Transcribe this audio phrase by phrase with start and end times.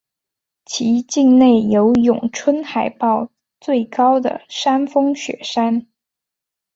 [0.65, 5.85] 其境内有永春海报最高的山峰雪山。